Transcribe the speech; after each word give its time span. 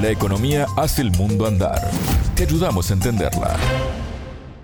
La 0.00 0.10
economía 0.10 0.66
hace 0.76 1.02
el 1.02 1.10
mundo 1.10 1.44
andar. 1.44 1.90
Te 2.36 2.44
ayudamos 2.44 2.88
a 2.88 2.94
entenderla. 2.94 3.56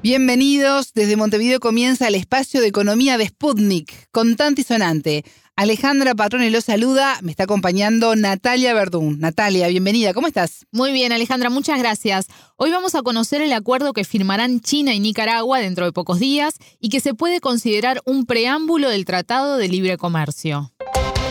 Bienvenidos. 0.01 0.93
Desde 0.95 1.17
Montevideo 1.17 1.59
comienza 1.59 2.07
el 2.07 2.15
espacio 2.15 2.61
de 2.61 2.69
economía 2.69 3.19
de 3.19 3.27
Sputnik, 3.27 4.11
contante 4.13 4.61
y 4.61 4.65
sonante. 4.65 5.25
Alejandra 5.57 6.15
Patrone 6.15 6.51
lo 6.51 6.61
saluda, 6.61 7.19
me 7.23 7.33
está 7.33 7.45
acompañando 7.45 8.15
Natalia 8.15 8.75
Verdún. 8.75 9.19
Natalia, 9.19 9.67
bienvenida, 9.67 10.15
¿cómo 10.15 10.29
estás? 10.29 10.67
Muy 10.71 10.93
bien, 10.93 11.11
Alejandra, 11.11 11.51
muchas 11.51 11.81
gracias. 11.81 12.27
Hoy 12.57 12.71
vamos 12.71 12.95
a 12.95 13.03
conocer 13.03 13.41
el 13.41 13.53
acuerdo 13.53 13.93
que 13.93 14.05
firmarán 14.05 14.61
China 14.61 14.95
y 14.95 15.01
Nicaragua 15.01 15.59
dentro 15.59 15.85
de 15.85 15.93
pocos 15.93 16.21
días 16.21 16.55
y 16.79 16.91
que 16.91 17.01
se 17.01 17.15
puede 17.15 17.41
considerar 17.41 18.01
un 18.05 18.25
preámbulo 18.25 18.89
del 18.89 19.05
Tratado 19.05 19.57
de 19.57 19.69
Libre 19.69 19.97
Comercio. 19.97 20.73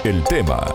El 0.04 0.24
tema. 0.26 0.66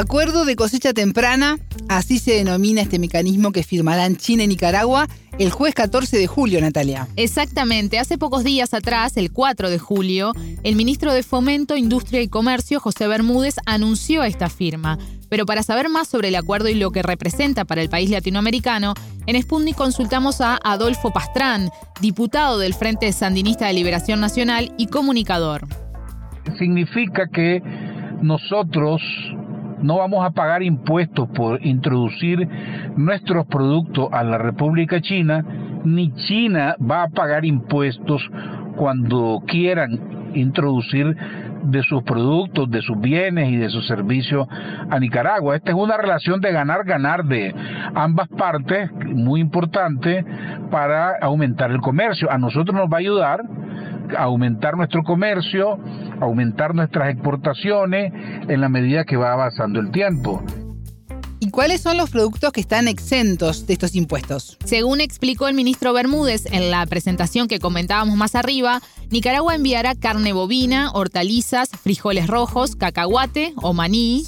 Acuerdo 0.00 0.46
de 0.46 0.56
cosecha 0.56 0.94
temprana, 0.94 1.58
así 1.90 2.18
se 2.18 2.32
denomina 2.32 2.80
este 2.80 2.98
mecanismo 2.98 3.52
que 3.52 3.62
firmarán 3.62 4.16
China 4.16 4.44
y 4.44 4.46
Nicaragua 4.46 5.06
el 5.38 5.50
jueves 5.50 5.74
14 5.74 6.16
de 6.16 6.26
julio, 6.26 6.58
Natalia. 6.58 7.06
Exactamente, 7.16 7.98
hace 7.98 8.16
pocos 8.16 8.42
días 8.42 8.72
atrás, 8.72 9.18
el 9.18 9.30
4 9.30 9.68
de 9.68 9.78
julio, 9.78 10.32
el 10.62 10.74
ministro 10.74 11.12
de 11.12 11.22
Fomento, 11.22 11.76
Industria 11.76 12.22
y 12.22 12.28
Comercio, 12.28 12.80
José 12.80 13.08
Bermúdez, 13.08 13.56
anunció 13.66 14.22
esta 14.22 14.48
firma. 14.48 14.96
Pero 15.28 15.44
para 15.44 15.62
saber 15.62 15.90
más 15.90 16.08
sobre 16.08 16.28
el 16.28 16.36
acuerdo 16.36 16.70
y 16.70 16.76
lo 16.76 16.92
que 16.92 17.02
representa 17.02 17.66
para 17.66 17.82
el 17.82 17.90
país 17.90 18.08
latinoamericano, 18.08 18.94
en 19.26 19.40
Sputnik 19.42 19.76
consultamos 19.76 20.40
a 20.40 20.58
Adolfo 20.64 21.10
Pastrán, 21.10 21.68
diputado 22.00 22.58
del 22.58 22.72
Frente 22.72 23.12
Sandinista 23.12 23.66
de 23.66 23.74
Liberación 23.74 24.18
Nacional 24.18 24.72
y 24.78 24.86
comunicador. 24.86 25.68
Significa 26.58 27.28
que 27.34 27.60
nosotros 28.22 29.02
no 29.82 29.98
vamos 29.98 30.24
a 30.24 30.30
pagar 30.30 30.62
impuestos 30.62 31.28
por 31.30 31.64
introducir 31.64 32.48
nuestros 32.96 33.46
productos 33.46 34.08
a 34.12 34.22
la 34.22 34.38
República 34.38 35.00
China, 35.00 35.44
ni 35.84 36.12
China 36.12 36.76
va 36.78 37.04
a 37.04 37.08
pagar 37.08 37.44
impuestos 37.44 38.22
cuando 38.76 39.42
quieran 39.46 40.32
introducir 40.34 41.16
de 41.62 41.82
sus 41.82 42.02
productos, 42.02 42.70
de 42.70 42.80
sus 42.80 42.98
bienes 42.98 43.50
y 43.50 43.56
de 43.56 43.68
sus 43.68 43.86
servicios 43.86 44.46
a 44.90 44.98
Nicaragua. 44.98 45.56
Esta 45.56 45.70
es 45.70 45.76
una 45.76 45.96
relación 45.96 46.40
de 46.40 46.52
ganar-ganar 46.52 47.24
de 47.24 47.54
ambas 47.94 48.28
partes, 48.28 48.90
muy 48.92 49.40
importante 49.40 50.24
para 50.70 51.16
aumentar 51.20 51.70
el 51.70 51.80
comercio. 51.80 52.30
A 52.30 52.38
nosotros 52.38 52.74
nos 52.74 52.88
va 52.90 52.96
a 52.96 53.00
ayudar 53.00 53.42
aumentar 54.16 54.76
nuestro 54.76 55.02
comercio, 55.02 55.78
aumentar 56.20 56.74
nuestras 56.74 57.12
exportaciones 57.12 58.12
en 58.48 58.60
la 58.60 58.68
medida 58.68 59.04
que 59.04 59.16
va 59.16 59.32
avanzando 59.32 59.80
el 59.80 59.90
tiempo. 59.90 60.42
¿Y 61.42 61.50
cuáles 61.50 61.80
son 61.80 61.96
los 61.96 62.10
productos 62.10 62.52
que 62.52 62.60
están 62.60 62.86
exentos 62.86 63.66
de 63.66 63.72
estos 63.72 63.94
impuestos? 63.94 64.58
Según 64.62 65.00
explicó 65.00 65.48
el 65.48 65.54
ministro 65.54 65.94
Bermúdez 65.94 66.44
en 66.52 66.70
la 66.70 66.84
presentación 66.84 67.48
que 67.48 67.58
comentábamos 67.58 68.14
más 68.14 68.34
arriba, 68.34 68.82
Nicaragua 69.08 69.54
enviará 69.54 69.94
carne 69.94 70.34
bovina, 70.34 70.90
hortalizas, 70.92 71.70
frijoles 71.70 72.26
rojos, 72.26 72.76
cacahuate 72.76 73.54
o 73.56 73.72
maní, 73.72 74.22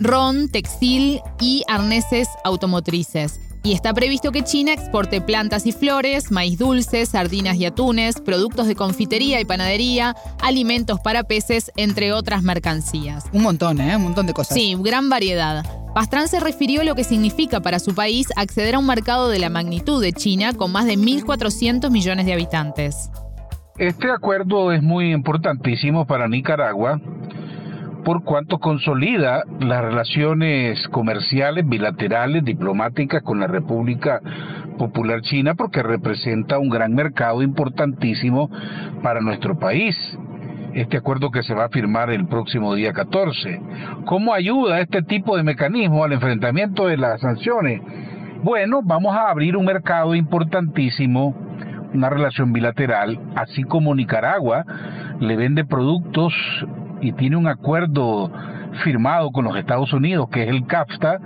ron, 0.00 0.48
textil 0.48 1.20
y 1.40 1.62
arneses 1.68 2.28
automotrices. 2.42 3.45
Y 3.66 3.72
está 3.72 3.92
previsto 3.92 4.30
que 4.30 4.44
China 4.44 4.72
exporte 4.72 5.20
plantas 5.20 5.66
y 5.66 5.72
flores, 5.72 6.30
maíz 6.30 6.56
dulce, 6.56 7.04
sardinas 7.04 7.56
y 7.56 7.66
atunes, 7.66 8.20
productos 8.20 8.68
de 8.68 8.76
confitería 8.76 9.40
y 9.40 9.44
panadería, 9.44 10.14
alimentos 10.40 11.00
para 11.00 11.24
peces, 11.24 11.72
entre 11.76 12.12
otras 12.12 12.44
mercancías. 12.44 13.24
Un 13.32 13.42
montón, 13.42 13.80
¿eh? 13.80 13.96
Un 13.96 14.04
montón 14.04 14.28
de 14.28 14.34
cosas. 14.34 14.56
Sí, 14.56 14.76
gran 14.78 15.08
variedad. 15.08 15.64
Pastrán 15.96 16.28
se 16.28 16.38
refirió 16.38 16.82
a 16.82 16.84
lo 16.84 16.94
que 16.94 17.02
significa 17.02 17.58
para 17.58 17.80
su 17.80 17.92
país 17.92 18.28
acceder 18.36 18.76
a 18.76 18.78
un 18.78 18.86
mercado 18.86 19.28
de 19.28 19.40
la 19.40 19.50
magnitud 19.50 20.00
de 20.00 20.12
China 20.12 20.52
con 20.52 20.70
más 20.70 20.86
de 20.86 20.96
1.400 20.96 21.90
millones 21.90 22.24
de 22.24 22.34
habitantes. 22.34 23.10
Este 23.78 24.12
acuerdo 24.12 24.70
es 24.70 24.80
muy 24.80 25.12
importantísimo 25.12 26.06
para 26.06 26.28
Nicaragua 26.28 27.00
por 28.06 28.22
cuanto 28.22 28.58
consolida 28.60 29.42
las 29.58 29.82
relaciones 29.82 30.86
comerciales, 30.90 31.68
bilaterales, 31.68 32.44
diplomáticas 32.44 33.20
con 33.24 33.40
la 33.40 33.48
República 33.48 34.20
Popular 34.78 35.22
China, 35.22 35.56
porque 35.56 35.82
representa 35.82 36.60
un 36.60 36.68
gran 36.68 36.94
mercado 36.94 37.42
importantísimo 37.42 38.48
para 39.02 39.20
nuestro 39.20 39.58
país. 39.58 39.96
Este 40.72 40.98
acuerdo 40.98 41.32
que 41.32 41.42
se 41.42 41.52
va 41.52 41.64
a 41.64 41.68
firmar 41.68 42.10
el 42.10 42.28
próximo 42.28 42.76
día 42.76 42.92
14. 42.92 43.60
¿Cómo 44.04 44.34
ayuda 44.34 44.80
este 44.80 45.02
tipo 45.02 45.36
de 45.36 45.42
mecanismo 45.42 46.04
al 46.04 46.12
enfrentamiento 46.12 46.86
de 46.86 46.98
las 46.98 47.20
sanciones? 47.20 47.82
Bueno, 48.44 48.82
vamos 48.84 49.16
a 49.16 49.30
abrir 49.30 49.56
un 49.56 49.64
mercado 49.64 50.14
importantísimo 50.14 51.34
una 51.92 52.10
relación 52.10 52.52
bilateral, 52.52 53.18
así 53.36 53.62
como 53.62 53.94
Nicaragua 53.94 54.64
le 55.18 55.34
vende 55.34 55.64
productos 55.64 56.34
y 57.00 57.12
tiene 57.12 57.36
un 57.36 57.46
acuerdo 57.46 58.30
firmado 58.84 59.30
con 59.30 59.44
los 59.44 59.56
Estados 59.56 59.92
Unidos, 59.92 60.28
que 60.30 60.44
es 60.44 60.48
el 60.48 60.66
CAFTA, 60.66 61.18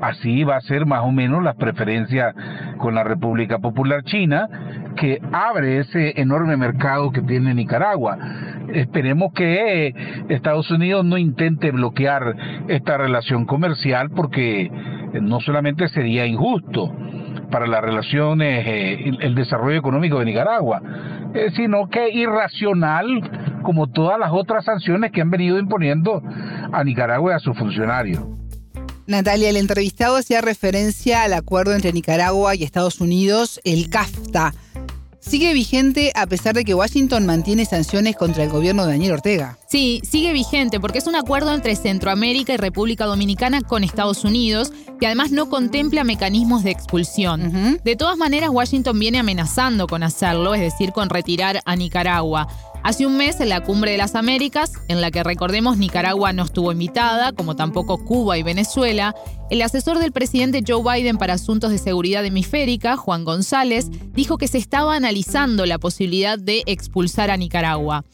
así 0.00 0.44
va 0.44 0.56
a 0.56 0.60
ser 0.60 0.86
más 0.86 1.02
o 1.02 1.12
menos 1.12 1.42
la 1.42 1.54
preferencia 1.54 2.34
con 2.78 2.94
la 2.94 3.04
República 3.04 3.58
Popular 3.58 4.02
China, 4.04 4.48
que 4.96 5.20
abre 5.32 5.78
ese 5.78 6.20
enorme 6.20 6.56
mercado 6.56 7.10
que 7.10 7.22
tiene 7.22 7.54
Nicaragua. 7.54 8.18
Esperemos 8.72 9.32
que 9.32 9.94
Estados 10.28 10.70
Unidos 10.70 11.04
no 11.04 11.18
intente 11.18 11.70
bloquear 11.70 12.36
esta 12.68 12.96
relación 12.96 13.44
comercial 13.44 14.10
porque 14.10 14.70
no 15.20 15.40
solamente 15.40 15.88
sería 15.88 16.26
injusto 16.26 16.92
para 17.50 17.66
las 17.66 17.82
relaciones, 17.82 18.66
eh, 18.66 19.10
el 19.20 19.34
desarrollo 19.34 19.78
económico 19.78 20.18
de 20.18 20.24
Nicaragua, 20.24 20.80
eh, 21.34 21.50
sino 21.56 21.88
que 21.88 22.10
irracional 22.10 23.60
como 23.62 23.88
todas 23.88 24.18
las 24.18 24.30
otras 24.32 24.64
sanciones 24.64 25.12
que 25.12 25.20
han 25.20 25.30
venido 25.30 25.58
imponiendo 25.58 26.22
a 26.72 26.84
Nicaragua 26.84 27.32
y 27.32 27.34
a 27.36 27.38
sus 27.38 27.56
funcionarios. 27.56 28.24
Natalia, 29.06 29.50
el 29.50 29.56
entrevistado 29.56 30.16
hacía 30.16 30.40
referencia 30.40 31.24
al 31.24 31.32
acuerdo 31.32 31.74
entre 31.74 31.92
Nicaragua 31.92 32.54
y 32.54 32.62
Estados 32.62 33.00
Unidos, 33.00 33.60
el 33.64 33.90
CAFTA. 33.90 34.54
Sigue 35.20 35.52
vigente 35.52 36.12
a 36.14 36.26
pesar 36.26 36.54
de 36.54 36.64
que 36.64 36.74
Washington 36.74 37.26
mantiene 37.26 37.66
sanciones 37.66 38.16
contra 38.16 38.42
el 38.42 38.50
gobierno 38.50 38.86
de 38.86 38.92
Daniel 38.92 39.12
Ortega. 39.12 39.58
Sí, 39.68 40.00
sigue 40.08 40.32
vigente 40.32 40.80
porque 40.80 40.98
es 40.98 41.06
un 41.06 41.14
acuerdo 41.14 41.54
entre 41.54 41.76
Centroamérica 41.76 42.54
y 42.54 42.56
República 42.56 43.04
Dominicana 43.04 43.60
con 43.60 43.84
Estados 43.84 44.24
Unidos 44.24 44.72
que 44.98 45.06
además 45.06 45.30
no 45.30 45.48
contempla 45.48 46.04
mecanismos 46.04 46.64
de 46.64 46.70
expulsión. 46.70 47.78
De 47.84 47.96
todas 47.96 48.16
maneras, 48.16 48.50
Washington 48.50 48.98
viene 48.98 49.18
amenazando 49.18 49.86
con 49.86 50.02
hacerlo, 50.02 50.54
es 50.54 50.60
decir, 50.60 50.92
con 50.92 51.08
retirar 51.08 51.60
a 51.64 51.76
Nicaragua. 51.76 52.48
Hace 52.82 53.06
un 53.06 53.16
mes, 53.16 53.40
en 53.40 53.50
la 53.50 53.62
Cumbre 53.62 53.92
de 53.92 53.98
las 53.98 54.14
Américas, 54.14 54.72
en 54.88 55.00
la 55.00 55.10
que 55.10 55.22
recordemos 55.22 55.76
Nicaragua 55.76 56.32
no 56.32 56.44
estuvo 56.44 56.72
invitada, 56.72 57.32
como 57.32 57.54
tampoco 57.54 58.02
Cuba 58.04 58.38
y 58.38 58.42
Venezuela, 58.42 59.14
el 59.50 59.60
asesor 59.60 59.98
del 59.98 60.12
presidente 60.12 60.64
Joe 60.66 60.82
Biden 60.82 61.18
para 61.18 61.34
asuntos 61.34 61.70
de 61.70 61.78
seguridad 61.78 62.24
hemisférica, 62.24 62.96
Juan 62.96 63.24
González, 63.24 63.88
dijo 64.12 64.38
que 64.38 64.48
se 64.48 64.58
estaba 64.58 64.94
analizando 64.94 65.66
la 65.66 65.78
posibilidad 65.78 66.38
de 66.38 66.62
expulsar 66.66 67.30
a 67.30 67.36
Nicaragua. 67.36 68.04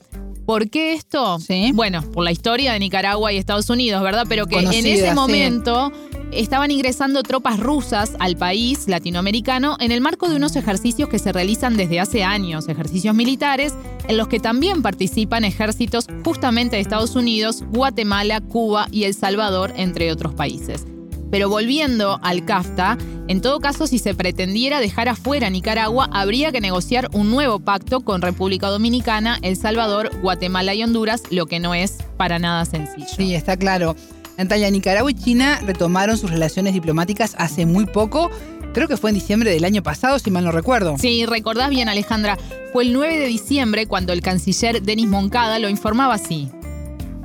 ¿Por 0.47 0.71
qué 0.71 0.95
esto? 0.95 1.39
¿Sí? 1.41 1.73
Bueno, 1.75 2.03
por 2.13 2.25
la 2.25 2.31
historia 2.33 2.73
de 2.73 2.79
Nicaragua 2.79 3.33
y 3.33 3.37
Estados 3.37 3.69
Unidos, 3.69 4.03
¿verdad? 4.03 4.27
Pero 4.29 4.47
que 4.47 4.59
en 4.59 4.87
ese 4.87 5.13
momento 5.13 5.93
estaban 6.33 6.71
ingresando 6.71 7.23
tropas 7.23 7.61
rusas 7.61 8.13
al 8.19 8.37
país 8.37 8.89
latinoamericano 8.89 9.77
en 9.81 9.93
el 9.93 10.01
marco 10.01 10.29
de 10.29 10.37
unos 10.37 10.57
ejercicios 10.57 11.09
que 11.09 11.19
se 11.19 11.33
realizan 11.33 11.77
desde 11.77 12.01
hace 12.01 12.25
años, 12.25 12.69
ejercicios 12.69 13.15
militares, 13.15 13.75
en 14.09 14.17
los 14.17 14.29
que 14.29 14.41
también 14.41 14.83
participan 14.83 15.45
ejércitos 15.45 16.07
justamente 16.25 16.77
de 16.77 16.83
Estados 16.83 17.17
Unidos, 17.17 17.65
Guatemala, 17.71 18.41
Cuba 18.41 18.89
y 18.91 19.05
El 19.05 19.15
Salvador, 19.15 19.73
entre 19.77 20.13
otros 20.13 20.35
países. 20.35 20.87
Pero 21.31 21.49
volviendo 21.49 22.21
al 22.23 22.45
CAFTA, 22.45 22.99
en 23.29 23.41
todo 23.41 23.59
caso, 23.59 23.89
si 23.89 23.99
se 23.99 24.15
pretendiera 24.15 24.79
dejar 24.79 25.09
afuera 25.09 25.51
Nicaragua, 25.51 26.09
habría 26.13 26.53
que 26.53 26.61
negociar 26.61 27.09
un 27.13 27.31
nuevo 27.31 27.59
pacto 27.59 28.01
con 28.01 28.23
República 28.23 28.69
Dominicana, 28.69 29.39
El 29.43 29.57
Salvador, 29.57 30.11
Guatemala 30.23 30.75
y 30.75 30.85
Honduras, 30.85 31.23
lo 31.31 31.47
que 31.47 31.59
no 31.59 31.75
es 31.75 31.99
para 32.17 32.39
nada 32.39 32.65
sencillo. 32.65 33.09
Sí, 33.17 33.35
está 33.35 33.57
claro. 33.57 33.97
Natalia, 34.39 34.71
Nicaragua 34.71 35.11
y 35.11 35.15
China 35.15 35.61
retomaron 35.65 36.19
sus 36.19 36.31
relaciones 36.31 36.75
diplomáticas 36.75 37.35
hace 37.39 37.67
muy 37.67 37.87
poco. 37.87 38.31
Creo 38.75 38.89
que 38.89 38.97
fue 38.97 39.11
en 39.11 39.15
diciembre 39.15 39.51
del 39.51 39.65
año 39.65 39.83
pasado, 39.83 40.19
si 40.19 40.31
mal 40.31 40.45
no 40.45 40.53
recuerdo. 40.53 40.97
Sí, 40.99 41.25
recordás 41.25 41.71
bien, 41.71 41.89
Alejandra. 41.89 42.37
Fue 42.73 42.85
el 42.85 42.93
9 42.93 43.19
de 43.19 43.27
diciembre 43.27 43.87
cuando 43.87 44.13
el 44.13 44.21
canciller 44.21 44.83
Denis 44.83 45.09
Moncada 45.09 45.59
lo 45.59 45.69
informaba 45.69 46.15
así. 46.15 46.51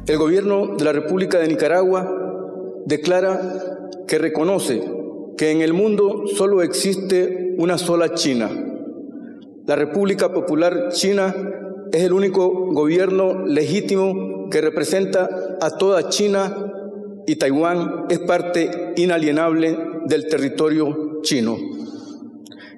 El 0.08 0.18
gobierno 0.18 0.76
de 0.78 0.86
la 0.86 0.94
República 0.94 1.38
de 1.40 1.48
Nicaragua 1.48 2.10
declara 2.86 3.40
que 4.08 4.18
reconoce 4.18 4.82
que 5.38 5.52
en 5.52 5.62
el 5.62 5.74
mundo 5.74 6.24
solo 6.38 6.62
existe 6.62 7.56
una 7.58 7.78
sola 7.78 8.14
China, 8.14 8.50
la 9.68 9.76
República 9.76 10.34
Popular 10.34 10.90
China 10.92 11.36
es 11.92 12.02
el 12.02 12.14
único 12.14 12.50
gobierno 12.74 13.46
legítimo 13.46 14.50
que 14.50 14.60
representa 14.60 15.30
a 15.62 15.78
toda 15.78 16.10
China 16.10 16.71
y 17.28 17.36
Taiwán 17.36 18.06
es 18.10 18.20
parte 18.20 18.94
inalienable 18.96 19.78
del 20.06 20.28
territorio 20.28 21.22
chino. 21.22 21.58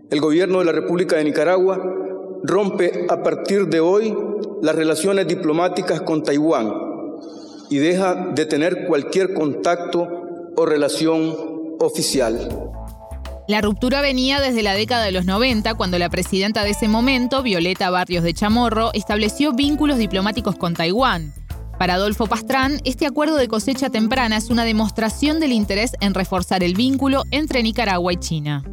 El 0.09 0.19
gobierno 0.19 0.59
de 0.59 0.65
la 0.65 0.71
República 0.71 1.15
de 1.15 1.23
Nicaragua 1.23 1.81
rompe 2.43 3.05
a 3.09 3.23
partir 3.23 3.67
de 3.67 3.79
hoy 3.79 4.15
las 4.61 4.75
relaciones 4.75 5.27
diplomáticas 5.27 6.01
con 6.01 6.23
Taiwán 6.23 6.71
y 7.69 7.77
deja 7.77 8.31
de 8.35 8.45
tener 8.45 8.85
cualquier 8.85 9.33
contacto 9.33 10.07
o 10.55 10.65
relación 10.65 11.35
oficial. 11.79 12.69
La 13.47 13.59
ruptura 13.59 14.01
venía 14.01 14.39
desde 14.39 14.63
la 14.63 14.73
década 14.73 15.03
de 15.03 15.11
los 15.11 15.25
90, 15.25 15.73
cuando 15.75 15.99
la 15.99 16.09
presidenta 16.09 16.63
de 16.63 16.69
ese 16.69 16.87
momento, 16.87 17.43
Violeta 17.43 17.89
Barrios 17.89 18.23
de 18.23 18.33
Chamorro, 18.33 18.91
estableció 18.93 19.51
vínculos 19.51 19.97
diplomáticos 19.97 20.55
con 20.55 20.75
Taiwán. 20.75 21.33
Para 21.77 21.95
Adolfo 21.95 22.27
Pastrán, 22.27 22.79
este 22.85 23.05
acuerdo 23.05 23.35
de 23.35 23.47
cosecha 23.47 23.89
temprana 23.89 24.37
es 24.37 24.49
una 24.49 24.63
demostración 24.63 25.39
del 25.39 25.51
interés 25.51 25.93
en 26.01 26.13
reforzar 26.13 26.63
el 26.63 26.75
vínculo 26.75 27.23
entre 27.31 27.63
Nicaragua 27.63 28.13
y 28.13 28.17
China 28.17 28.63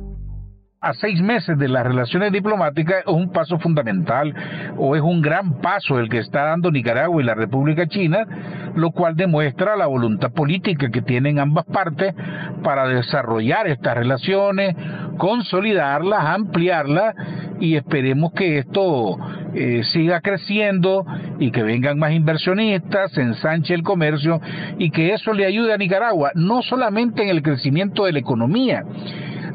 a 0.83 0.95
seis 0.95 1.21
meses 1.21 1.59
de 1.59 1.69
las 1.69 1.85
relaciones 1.85 2.33
diplomáticas 2.33 3.01
es 3.01 3.13
un 3.13 3.31
paso 3.31 3.59
fundamental 3.59 4.35
o 4.79 4.97
es 4.97 5.03
un 5.03 5.21
gran 5.21 5.61
paso 5.61 5.99
el 5.99 6.09
que 6.09 6.19
está 6.19 6.45
dando 6.45 6.71
Nicaragua 6.71 7.21
y 7.21 7.27
la 7.27 7.35
República 7.35 7.87
China, 7.87 8.27
lo 8.75 8.91
cual 8.91 9.15
demuestra 9.15 9.77
la 9.77 9.87
voluntad 9.87 10.33
política 10.33 10.89
que 10.91 11.03
tienen 11.03 11.39
ambas 11.39 11.67
partes 11.67 12.15
para 12.63 12.89
desarrollar 12.89 13.67
estas 13.67 13.95
relaciones, 13.95 14.75
consolidarlas, 15.19 16.25
ampliarlas 16.25 17.15
y 17.61 17.77
esperemos 17.77 18.33
que 18.33 18.57
esto 18.57 19.19
eh, 19.53 19.83
siga 19.85 20.23
creciendo 20.23 21.05
y 21.39 21.51
que 21.51 21.63
vengan 21.63 21.99
más 21.99 22.13
inversionistas, 22.13 23.13
se 23.13 23.21
ensanche 23.21 23.75
el 23.75 23.83
comercio 23.83 24.41
y 24.79 24.91
que 24.91 25.13
eso 25.13 25.35
le 25.35 25.45
ayude 25.45 25.75
a 25.75 25.77
Nicaragua, 25.77 26.31
no 26.35 26.63
solamente 26.63 27.23
en 27.23 27.29
el 27.29 27.43
crecimiento 27.43 28.07
de 28.07 28.13
la 28.13 28.21
economía, 28.21 28.83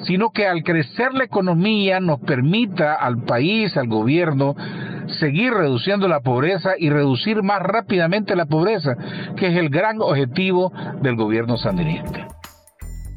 sino 0.06 0.32
que 0.32 0.48
al 0.48 0.64
crecer 0.64 1.14
la 1.14 1.24
economía 1.24 2.00
nos 2.00 2.20
permita 2.20 2.94
al 2.94 3.24
país, 3.24 3.76
al 3.78 3.88
gobierno, 3.88 4.56
seguir 5.20 5.54
reduciendo 5.54 6.08
la 6.08 6.22
pobreza 6.22 6.72
y 6.78 6.90
reducir 6.90 7.44
más 7.44 7.62
rápidamente 7.62 8.36
la 8.36 8.46
pobreza, 8.46 8.96
que 9.38 9.48
es 9.48 9.58
el 9.58 9.70
gran 9.70 10.02
objetivo 10.02 10.72
del 11.02 11.16
gobierno 11.16 11.58
sandinista. 11.58 12.28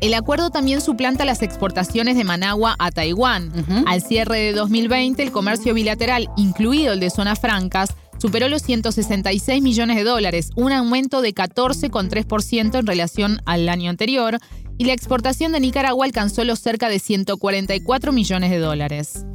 El 0.00 0.14
acuerdo 0.14 0.50
también 0.50 0.80
suplanta 0.80 1.24
las 1.24 1.42
exportaciones 1.42 2.16
de 2.16 2.22
Managua 2.22 2.76
a 2.78 2.92
Taiwán. 2.92 3.50
Al 3.86 4.00
cierre 4.00 4.38
de 4.38 4.52
2020, 4.52 5.20
el 5.22 5.32
comercio 5.32 5.74
bilateral, 5.74 6.28
incluido 6.36 6.92
el 6.92 7.00
de 7.00 7.10
zonas 7.10 7.40
francas, 7.40 7.96
superó 8.18 8.48
los 8.48 8.62
166 8.62 9.60
millones 9.60 9.96
de 9.96 10.04
dólares, 10.04 10.50
un 10.54 10.72
aumento 10.72 11.20
de 11.20 11.34
14,3% 11.34 12.78
en 12.78 12.86
relación 12.86 13.40
al 13.44 13.68
año 13.68 13.90
anterior, 13.90 14.38
y 14.78 14.84
la 14.84 14.92
exportación 14.92 15.52
de 15.52 15.60
Nicaragua 15.60 16.06
alcanzó 16.06 16.44
los 16.44 16.60
cerca 16.60 16.88
de 16.88 17.00
144 17.00 18.12
millones 18.12 18.50
de 18.50 18.58
dólares. 18.58 19.26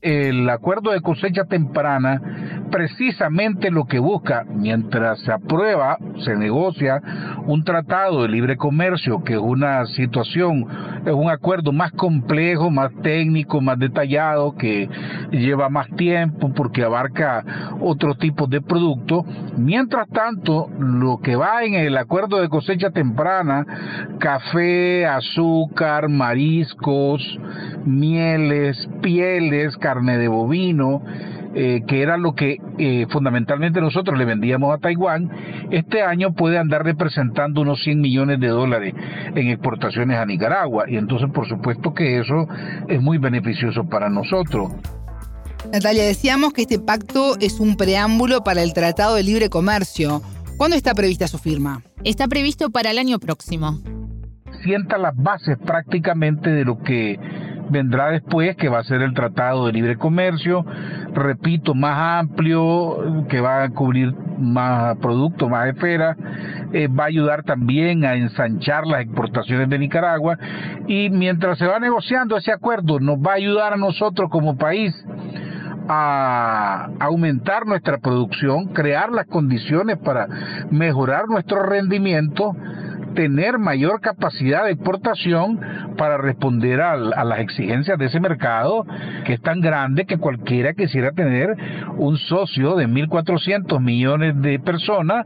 El 0.00 0.50
acuerdo 0.50 0.90
de 0.90 1.00
cosecha 1.00 1.44
temprana 1.44 2.43
precisamente 2.74 3.70
lo 3.70 3.84
que 3.84 4.00
busca, 4.00 4.44
mientras 4.52 5.20
se 5.20 5.30
aprueba, 5.30 5.96
se 6.24 6.34
negocia 6.34 7.00
un 7.46 7.62
tratado 7.62 8.22
de 8.22 8.28
libre 8.28 8.56
comercio, 8.56 9.22
que 9.22 9.34
es 9.34 9.38
una 9.38 9.86
situación, 9.86 10.66
es 11.06 11.12
un 11.12 11.30
acuerdo 11.30 11.70
más 11.70 11.92
complejo, 11.92 12.72
más 12.72 12.90
técnico, 13.00 13.60
más 13.60 13.78
detallado, 13.78 14.56
que 14.56 14.88
lleva 15.30 15.68
más 15.68 15.86
tiempo 15.94 16.52
porque 16.52 16.82
abarca 16.82 17.44
otros 17.80 18.18
tipos 18.18 18.50
de 18.50 18.60
productos. 18.60 19.24
Mientras 19.56 20.08
tanto, 20.08 20.68
lo 20.76 21.18
que 21.18 21.36
va 21.36 21.62
en 21.62 21.74
el 21.74 21.96
acuerdo 21.96 22.40
de 22.40 22.48
cosecha 22.48 22.90
temprana, 22.90 23.64
café, 24.18 25.06
azúcar, 25.06 26.08
mariscos, 26.08 27.22
mieles, 27.84 28.88
pieles, 29.00 29.76
carne 29.76 30.18
de 30.18 30.26
bovino, 30.26 31.02
eh, 31.54 31.82
que 31.86 32.02
era 32.02 32.16
lo 32.16 32.34
que 32.34 32.58
eh, 32.78 33.06
fundamentalmente 33.10 33.80
nosotros 33.80 34.18
le 34.18 34.24
vendíamos 34.24 34.74
a 34.74 34.78
Taiwán, 34.78 35.30
este 35.70 36.02
año 36.02 36.34
puede 36.34 36.58
andar 36.58 36.84
representando 36.84 37.60
unos 37.60 37.82
100 37.84 38.00
millones 38.00 38.40
de 38.40 38.48
dólares 38.48 38.94
en 39.34 39.48
exportaciones 39.48 40.18
a 40.18 40.26
Nicaragua. 40.26 40.84
Y 40.88 40.96
entonces, 40.96 41.30
por 41.32 41.48
supuesto 41.48 41.94
que 41.94 42.18
eso 42.18 42.48
es 42.88 43.00
muy 43.00 43.18
beneficioso 43.18 43.84
para 43.88 44.08
nosotros. 44.08 44.72
Natalia, 45.72 46.04
decíamos 46.04 46.52
que 46.52 46.62
este 46.62 46.78
pacto 46.78 47.36
es 47.40 47.58
un 47.60 47.76
preámbulo 47.76 48.44
para 48.44 48.62
el 48.62 48.74
Tratado 48.74 49.14
de 49.14 49.22
Libre 49.22 49.48
Comercio. 49.48 50.22
¿Cuándo 50.56 50.76
está 50.76 50.94
prevista 50.94 51.26
su 51.26 51.38
firma? 51.38 51.82
Está 52.04 52.28
previsto 52.28 52.70
para 52.70 52.90
el 52.90 52.98
año 52.98 53.18
próximo. 53.18 53.80
Sienta 54.62 54.98
las 54.98 55.16
bases 55.16 55.58
prácticamente 55.58 56.50
de 56.50 56.64
lo 56.64 56.78
que 56.78 57.18
vendrá 57.70 58.10
después, 58.10 58.56
que 58.56 58.68
va 58.68 58.80
a 58.80 58.84
ser 58.84 59.02
el 59.02 59.14
Tratado 59.14 59.66
de 59.66 59.72
Libre 59.72 59.96
Comercio, 59.96 60.64
repito, 61.12 61.74
más 61.74 62.20
amplio, 62.20 63.24
que 63.28 63.40
va 63.40 63.64
a 63.64 63.68
cubrir 63.70 64.14
más 64.38 64.96
productos, 64.98 65.48
más 65.48 65.68
esferas, 65.68 66.16
eh, 66.72 66.88
va 66.88 67.04
a 67.04 67.06
ayudar 67.06 67.42
también 67.44 68.04
a 68.04 68.14
ensanchar 68.14 68.86
las 68.86 69.02
exportaciones 69.02 69.68
de 69.68 69.78
Nicaragua 69.78 70.38
y 70.86 71.10
mientras 71.10 71.58
se 71.58 71.66
va 71.66 71.78
negociando 71.78 72.36
ese 72.36 72.52
acuerdo 72.52 72.98
nos 72.98 73.18
va 73.18 73.32
a 73.32 73.36
ayudar 73.36 73.74
a 73.74 73.76
nosotros 73.76 74.28
como 74.30 74.56
país 74.56 74.92
a 75.88 76.88
aumentar 76.98 77.66
nuestra 77.66 77.98
producción, 77.98 78.68
crear 78.68 79.12
las 79.12 79.26
condiciones 79.26 79.98
para 79.98 80.26
mejorar 80.70 81.28
nuestro 81.28 81.62
rendimiento 81.62 82.56
tener 83.14 83.58
mayor 83.58 84.00
capacidad 84.00 84.64
de 84.64 84.72
exportación 84.72 85.60
para 85.96 86.18
responder 86.18 86.80
a, 86.80 86.96
las 86.96 87.38
exigencias 87.38 87.98
de 87.98 88.06
ese 88.06 88.20
mercado 88.20 88.84
que 89.24 89.34
es 89.34 89.40
tan 89.40 89.60
grande 89.60 90.04
que 90.04 90.18
cualquiera 90.18 90.74
quisiera 90.74 91.12
tener 91.12 91.56
un 91.96 92.16
socio 92.18 92.76
de 92.76 92.86
1.400 92.86 93.80
millones 93.80 94.40
de 94.40 94.58
personas 94.58 95.24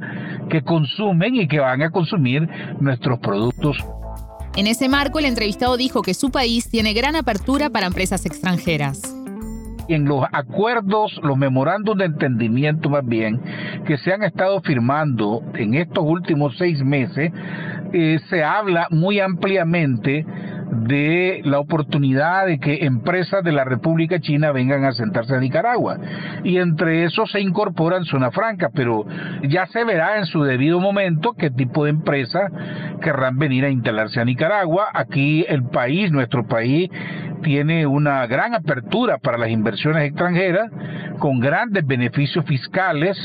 que 0.48 0.62
consumen 0.62 1.34
y 1.36 1.48
que 1.48 1.60
van 1.60 1.82
a 1.82 1.90
consumir 1.90 2.48
nuestros 2.80 3.18
productos. 3.18 3.76
En 4.56 4.66
ese 4.66 4.88
marco, 4.88 5.18
el 5.18 5.24
entrevistado 5.24 5.76
dijo 5.76 6.02
que 6.02 6.14
su 6.14 6.30
país 6.30 6.68
tiene 6.68 6.92
gran 6.92 7.16
apertura 7.16 7.70
para 7.70 7.86
empresas 7.86 8.26
extranjeras 8.26 9.14
en 9.88 10.04
los 10.04 10.24
acuerdos, 10.32 11.18
los 11.22 11.36
memorandos 11.36 11.96
de 11.96 12.04
entendimiento 12.04 12.90
más 12.90 13.04
bien, 13.04 13.40
que 13.86 13.96
se 13.98 14.12
han 14.12 14.22
estado 14.22 14.60
firmando 14.60 15.42
en 15.54 15.74
estos 15.74 16.04
últimos 16.04 16.56
seis 16.58 16.82
meses, 16.84 17.32
eh, 17.92 18.18
se 18.28 18.44
habla 18.44 18.86
muy 18.90 19.20
ampliamente 19.20 20.24
de 20.70 21.40
la 21.44 21.58
oportunidad 21.58 22.46
de 22.46 22.58
que 22.58 22.84
empresas 22.84 23.42
de 23.42 23.52
la 23.52 23.64
República 23.64 24.20
China 24.20 24.52
vengan 24.52 24.84
a 24.84 24.92
sentarse 24.92 25.34
a 25.34 25.40
Nicaragua. 25.40 25.98
Y 26.44 26.58
entre 26.58 27.04
esos 27.04 27.30
se 27.30 27.40
incorporan 27.40 28.04
Zona 28.04 28.30
Franca, 28.30 28.70
pero 28.74 29.06
ya 29.42 29.66
se 29.66 29.84
verá 29.84 30.18
en 30.18 30.26
su 30.26 30.42
debido 30.42 30.80
momento 30.80 31.32
qué 31.32 31.50
tipo 31.50 31.84
de 31.84 31.90
empresas 31.90 32.50
querrán 33.00 33.38
venir 33.38 33.64
a 33.64 33.70
instalarse 33.70 34.20
a 34.20 34.24
Nicaragua. 34.24 34.88
Aquí 34.92 35.44
el 35.48 35.64
país, 35.64 36.12
nuestro 36.12 36.46
país, 36.46 36.90
tiene 37.42 37.86
una 37.86 38.26
gran 38.26 38.54
apertura 38.54 39.18
para 39.18 39.38
las 39.38 39.50
inversiones 39.50 40.08
extranjeras, 40.08 40.70
con 41.18 41.40
grandes 41.40 41.86
beneficios 41.86 42.44
fiscales, 42.44 43.16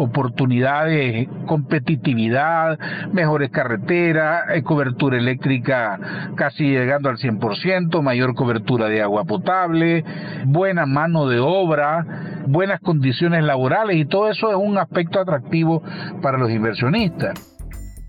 oportunidades, 0.00 1.28
competitividad, 1.46 2.78
mejores 3.12 3.50
carreteras, 3.50 4.44
eh, 4.54 4.62
cobertura 4.62 5.18
eléctrica 5.18 6.32
casi 6.36 6.64
llegando 6.64 7.08
al 7.08 7.18
100%, 7.18 8.02
mayor 8.02 8.34
cobertura 8.34 8.88
de 8.88 9.02
agua 9.02 9.24
potable, 9.24 10.04
buena 10.46 10.86
mano 10.86 11.28
de 11.28 11.38
obra, 11.38 12.06
buenas 12.46 12.80
condiciones 12.80 13.44
laborales 13.44 13.96
y 13.96 14.06
todo 14.06 14.30
eso 14.30 14.50
es 14.50 14.56
un 14.56 14.78
aspecto 14.78 15.20
atractivo 15.20 15.82
para 16.22 16.38
los 16.38 16.50
inversionistas. 16.50 17.38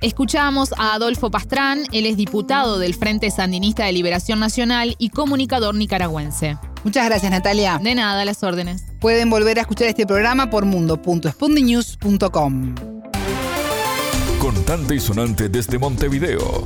Escuchamos 0.01 0.73
a 0.79 0.95
Adolfo 0.95 1.29
Pastrán, 1.29 1.79
él 1.91 2.07
es 2.07 2.17
diputado 2.17 2.79
del 2.79 2.95
Frente 2.95 3.29
Sandinista 3.29 3.85
de 3.85 3.91
Liberación 3.91 4.39
Nacional 4.39 4.95
y 4.97 5.09
comunicador 5.09 5.75
nicaragüense. 5.75 6.57
Muchas 6.83 7.05
gracias, 7.05 7.31
Natalia. 7.31 7.79
De 7.81 7.95
nada, 7.95 8.25
las 8.25 8.43
órdenes. 8.43 8.83
Pueden 8.99 9.29
volver 9.29 9.59
a 9.59 9.61
escuchar 9.61 9.87
este 9.87 10.05
programa 10.05 10.49
por 10.49 10.65
mundo.spundinews.com. 10.65 12.75
Contante 14.39 14.95
y 14.95 14.99
sonante 14.99 15.47
desde 15.49 15.77
Montevideo. 15.77 16.65